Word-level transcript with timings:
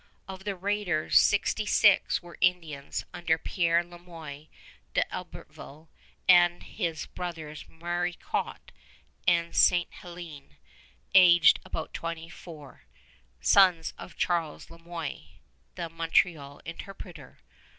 Of 0.27 0.45
the 0.45 0.55
raiders, 0.55 1.19
sixty 1.19 1.67
six 1.67 2.23
were 2.23 2.35
Indians 2.41 3.05
under 3.13 3.37
Pierre 3.37 3.83
Le 3.83 3.99
Moyne 3.99 4.47
d'Iberville 4.95 5.89
and 6.27 6.63
his 6.63 7.05
brothers, 7.05 7.65
Maricourt 7.69 8.71
and 9.27 9.55
Ste. 9.55 9.91
Hélène, 10.01 10.55
aged 11.13 11.59
about 11.63 11.93
twenty 11.93 12.29
four, 12.29 12.85
sons 13.41 13.93
of 13.95 14.17
Charles 14.17 14.71
Le 14.71 14.79
Moyne, 14.79 15.33
the 15.75 15.87
Montreal 15.87 16.61
interpreter. 16.65 17.37